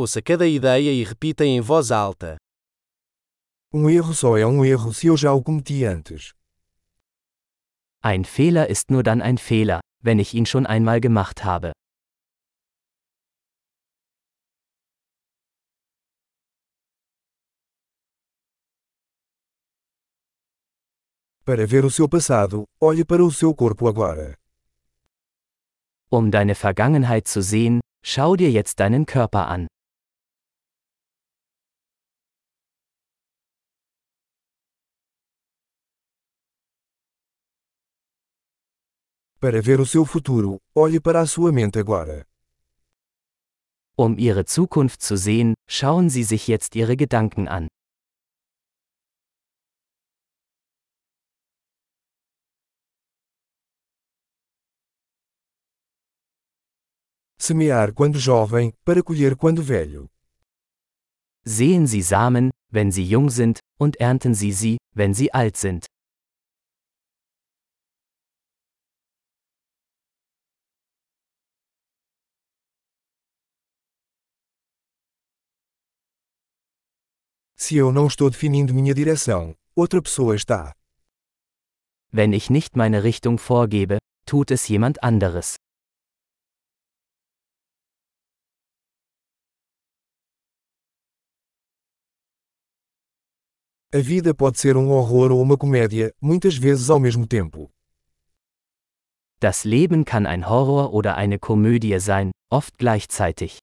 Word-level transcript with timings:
Ouça 0.00 0.22
cada 0.22 0.46
ideia 0.46 0.92
e 0.92 1.02
repita 1.02 1.44
em 1.44 1.60
voz 1.60 1.90
alta. 1.90 2.36
Um 3.74 3.90
erro 3.90 4.14
só 4.14 4.38
é 4.38 4.46
um 4.46 4.64
erro 4.64 4.94
se 4.94 5.08
eu 5.08 5.16
já 5.16 5.32
o 5.32 5.42
cometi 5.42 5.84
antes. 5.84 6.34
Ein 8.00 8.24
Fehler 8.24 8.70
ist 8.70 8.92
nur 8.92 9.02
dann 9.02 9.20
ein 9.20 9.38
Fehler, 9.38 9.80
wenn 10.00 10.20
ich 10.20 10.34
ihn 10.34 10.46
schon 10.46 10.66
einmal 10.66 11.00
gemacht 11.00 11.44
habe. 11.44 11.72
Para 21.44 21.66
ver 21.66 21.84
o 21.84 21.90
seu 21.90 22.08
passado, 22.08 22.66
olhe 22.80 23.04
para 23.04 23.24
o 23.24 23.32
seu 23.32 23.52
corpo 23.52 23.88
agora. 23.88 24.36
Um 26.08 26.30
deine 26.30 26.54
Vergangenheit 26.54 27.26
zu 27.26 27.42
sehen, 27.42 27.80
schau 28.04 28.36
dir 28.36 28.52
jetzt 28.52 28.78
deinen 28.78 29.04
Körper 29.04 29.48
an. 29.48 29.66
Para 39.40 39.62
ver 39.62 39.78
o 39.78 39.86
seu 39.86 40.04
futuro, 40.04 40.58
olhe 40.74 41.00
para 41.00 41.20
a 41.20 41.26
sua 41.26 41.52
mente 41.52 41.78
agora. 41.78 42.26
Um 43.96 44.16
ihre 44.18 44.44
Zukunft 44.44 45.00
zu 45.00 45.16
sehen, 45.16 45.54
schauen 45.68 46.08
Sie 46.10 46.24
sich 46.24 46.48
jetzt 46.48 46.74
Ihre 46.74 46.96
Gedanken 46.96 47.46
an. 47.46 47.68
Semear 57.38 57.92
quando 57.92 58.18
jovem, 58.18 58.72
para 58.84 59.04
colher 59.04 59.36
quando 59.36 59.62
velho. 59.62 60.08
Sehen 61.44 61.86
Sie 61.86 62.02
Samen, 62.02 62.50
wenn 62.72 62.90
sie 62.90 63.04
jung 63.04 63.30
sind, 63.30 63.60
und 63.78 64.00
ernten 64.00 64.34
Sie 64.34 64.50
sie, 64.50 64.78
wenn 64.96 65.14
sie 65.14 65.32
alt 65.32 65.56
sind. 65.56 65.86
Se 77.60 77.76
eu 77.76 77.90
não 77.90 78.06
estou 78.06 78.30
definindo 78.30 78.72
minha 78.72 78.94
direção, 78.94 79.52
outra 79.74 80.00
pessoa 80.00 80.36
está. 80.36 80.72
Wenn 82.12 82.32
ich 82.32 82.50
nicht 82.50 82.76
meine 82.76 83.02
Richtung 83.02 83.36
vorgebe, 83.36 83.98
tut 84.24 84.52
es 84.52 84.68
jemand 84.68 84.96
anderes. 85.02 85.56
A 93.92 93.98
vida 93.98 94.32
pode 94.32 94.58
ser 94.58 94.76
um 94.76 94.90
horror 94.90 95.32
ou 95.32 95.42
uma 95.42 95.58
comédia, 95.58 96.14
muitas 96.22 96.56
vezes 96.56 96.88
ao 96.88 97.00
mesmo 97.00 97.26
tempo. 97.26 97.72
Das 99.40 99.64
Leben 99.64 100.04
kann 100.04 100.26
ein 100.26 100.48
Horror 100.48 100.94
oder 100.94 101.16
eine 101.16 101.38
Komödie 101.40 101.98
sein, 101.98 102.30
oft 102.50 102.78
gleichzeitig. 102.78 103.58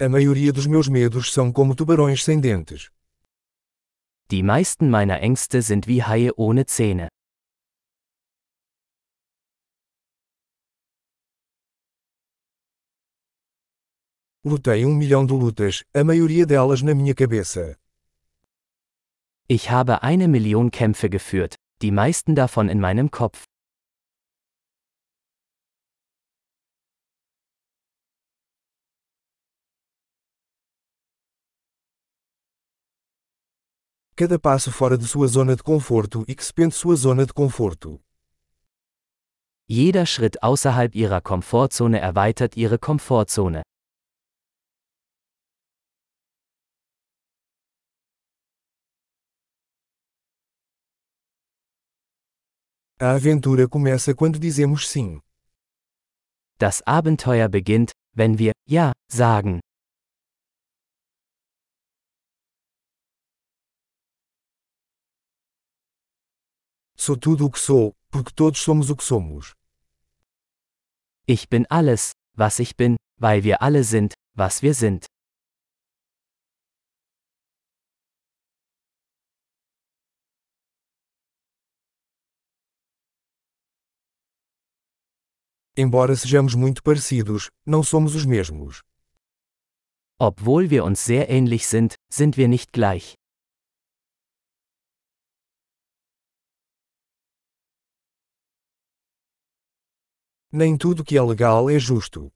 A 0.00 0.08
maioria 0.08 0.52
dos 0.52 0.64
meus 0.64 0.86
medos 0.86 1.32
são 1.32 1.50
como 1.50 1.74
tubarões 1.74 2.22
sem 2.22 2.38
dentes. 2.38 2.88
Die 4.30 4.44
meisten 4.44 4.88
meiner 4.88 5.20
Ängste 5.24 5.60
sind 5.60 5.88
wie 5.88 6.04
Haie 6.04 6.30
ohne 6.36 6.64
Zähne. 6.66 7.08
Lutei 14.44 14.84
um 14.84 14.94
milhão 14.94 15.26
de 15.26 15.32
lutas, 15.32 15.82
a 15.92 16.04
maioria 16.04 16.46
delas 16.46 16.80
na 16.80 16.94
minha 16.94 17.12
cabeça. 17.12 17.76
Ich 19.48 19.68
habe 19.68 20.04
eine 20.04 20.28
Million 20.28 20.70
Kämpfe 20.70 21.10
geführt, 21.10 21.56
die 21.82 21.90
meisten 21.90 22.36
davon 22.36 22.68
in 22.68 22.78
meinem 22.78 23.10
Kopf. 23.10 23.42
Cada 34.20 34.36
passo 34.36 34.72
fora 34.72 34.98
de 34.98 35.06
sua 35.06 35.28
zona 35.28 35.54
de 35.54 35.62
conforto 35.62 36.24
expande 36.26 36.74
sua 36.74 36.96
zona 36.96 37.24
de 37.24 37.32
conforto. 37.32 38.00
Jeder 39.68 40.06
Schritt 40.06 40.42
außerhalb 40.42 40.92
ihrer 40.96 41.20
Komfortzone 41.20 42.00
erweitert 42.00 42.56
ihre 42.56 42.80
Komfortzone. 42.80 43.62
A 52.98 53.12
aventura 53.12 53.68
começa 53.68 54.16
quando 54.16 54.40
dizemos 54.40 54.88
sim. 54.88 55.20
Das 56.58 56.82
Abenteuer 56.84 57.48
beginnt, 57.48 57.92
wenn 58.16 58.36
wir 58.36 58.50
Ja 58.66 58.90
sagen. 59.08 59.60
Sou 67.00 67.16
tudo 67.16 67.46
o 67.46 67.50
que 67.50 67.60
sou, 67.60 67.94
porque 68.10 68.32
todos 68.34 68.60
somos 68.60 68.90
o 68.90 68.96
que 68.96 69.04
somos. 69.04 69.54
Ich 71.28 71.48
bin 71.48 71.64
alles, 71.70 72.10
was 72.34 72.58
ich 72.58 72.74
bin, 72.76 72.96
weil 73.20 73.44
wir 73.44 73.62
alle 73.62 73.84
sind, 73.84 74.14
was 74.34 74.62
wir 74.62 74.74
sind. 74.74 75.06
Embora 85.76 86.16
sejamos 86.16 86.56
muito 86.56 86.82
parecidos, 86.82 87.48
não 87.64 87.84
somos 87.84 88.16
os 88.16 88.26
mesmos. 88.26 88.82
Obwohl 90.18 90.68
wir 90.68 90.84
uns 90.84 91.04
sehr 91.04 91.30
ähnlich 91.30 91.68
sind, 91.68 91.94
sind 92.12 92.36
wir 92.36 92.48
nicht 92.48 92.72
gleich. 92.72 93.14
Nem 100.50 100.78
tudo 100.78 101.04
que 101.04 101.18
é 101.18 101.22
legal 101.22 101.68
é 101.68 101.78
justo. 101.78 102.32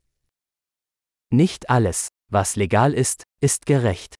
Nicht 1.30 1.70
alles, 1.70 2.08
was 2.28 2.56
legal 2.56 2.92
ist, 2.92 3.22
ist 3.40 3.64
gerecht. 3.64 4.16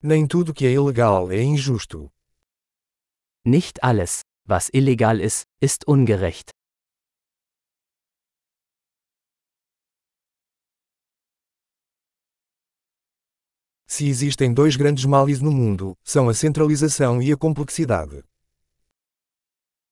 Nem 0.00 0.28
tudo 0.28 0.54
que 0.54 0.64
é 0.66 0.70
ilegal 0.72 1.32
é 1.32 1.42
injusto. 1.42 2.12
Nicht 3.44 3.82
alles, 3.82 4.22
was 4.44 4.68
illegal 4.72 5.20
ist, 5.20 5.42
ist 5.60 5.88
ungerecht. 5.88 6.50
Se 13.94 14.08
existem 14.08 14.54
dois 14.54 14.74
grandes 14.74 15.04
males 15.04 15.42
no 15.42 15.52
mundo, 15.52 15.94
são 16.02 16.26
a 16.26 16.32
centralização 16.32 17.20
e 17.20 17.30
a 17.30 17.36
complexidade. 17.36 18.24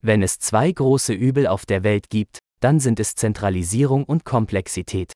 Wenn 0.03 0.22
es 0.22 0.38
zwei 0.38 0.72
große 0.72 1.12
Übel 1.12 1.47
auf 1.47 1.66
der 1.66 1.84
Welt 1.84 2.09
gibt, 2.09 2.39
dann 2.60 2.81
sind 2.81 2.99
es 2.99 3.15
Zentralisierung 3.15 4.05
und 4.05 4.25
Komplexität. 4.25 5.12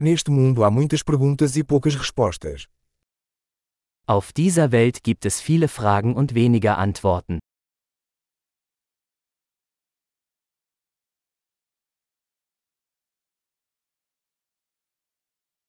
Neste 0.00 0.30
mundo 0.30 0.64
há 0.64 0.70
muitas 0.70 1.02
perguntas 1.02 1.56
e 1.56 1.62
poucas 1.62 1.94
respostas. 1.94 2.66
Auf 4.08 4.32
dieser 4.32 4.70
Welt 4.70 5.02
gibt 5.02 5.26
es 5.26 5.40
viele 5.40 5.66
Fragen 5.66 6.14
und 6.14 6.32
weniger 6.36 6.78
Antworten. 6.78 7.40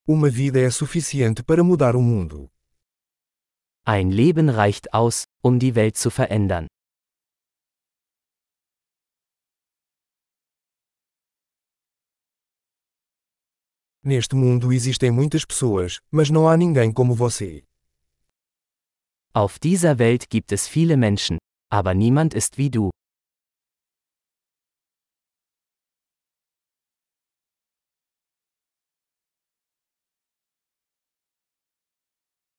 Uma 0.06 0.30
vida 0.30 0.60
é 0.60 0.69
suficiente 0.69 1.44
para 1.44 1.63
mudar 1.63 1.95
o 1.95 2.01
mundo. 2.01 2.51
Ein 3.84 4.12
Leben 4.12 4.50
reicht 4.50 4.94
aus, 4.94 5.24
um 5.42 5.57
die 5.57 5.74
Welt 5.74 5.98
zu 5.98 6.12
verändern. 6.12 6.68
Neste 14.04 14.36
mundo 14.36 14.72
existem 14.72 15.12
muitas 15.12 15.44
pessoas, 15.44 16.00
mas 16.12 16.30
não 16.30 16.48
há 16.48 16.56
ninguém 16.56 16.94
como 16.94 17.16
você. 17.16 17.66
Auf 19.38 19.60
dieser 19.60 20.00
Welt 20.00 20.31
gibt 20.31 20.51
es 20.51 20.68
viele 20.68 20.98
Menschen, 20.98 21.38
aber 21.69 21.94
niemand 21.94 22.34
ist 22.34 22.57
wie 22.57 22.72
du. 22.72 22.89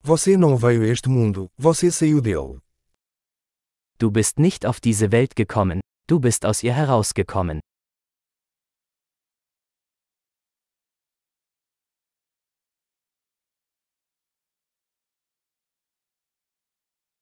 Você 0.04 0.36
não 0.36 0.56
veio 0.56 0.84
a 0.84 0.86
este 0.86 1.08
mundo, 1.08 1.50
você 1.58 1.90
saiu 1.90 2.20
dele. 2.20 2.60
Du 3.98 4.12
bist 4.12 4.38
nicht 4.38 4.64
auf 4.64 4.80
diese 4.80 5.10
Welt 5.10 5.34
gekommen, 5.34 5.80
du 6.06 6.20
bist 6.20 6.46
aus 6.46 6.62
ihr 6.62 6.74
herausgekommen. 6.74 7.58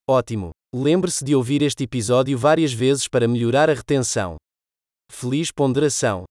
Ótimo! 0.09 0.51
Lembre-se 0.73 1.25
de 1.25 1.35
ouvir 1.35 1.63
este 1.63 1.83
episódio 1.83 2.39
várias 2.39 2.73
vezes 2.73 3.09
para 3.09 3.27
melhorar 3.27 3.69
a 3.69 3.75
retenção. 3.75 4.37
Feliz 5.11 5.51
ponderação! 5.51 6.27